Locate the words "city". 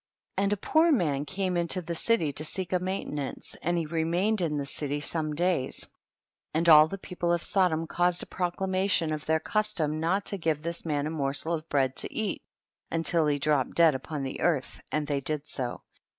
1.93-2.31, 4.65-4.99